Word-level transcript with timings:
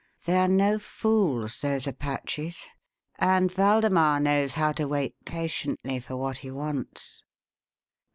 They 0.25 0.35
are 0.35 0.47
no 0.47 0.79
fools, 0.79 1.59
those 1.59 1.85
Apaches; 1.85 2.65
and 3.19 3.51
Waldemar 3.55 4.19
knows 4.19 4.53
how 4.53 4.71
to 4.71 4.87
wait 4.87 5.13
patiently 5.25 5.99
for 5.99 6.17
what 6.17 6.39
he 6.39 6.49
wants." 6.49 7.21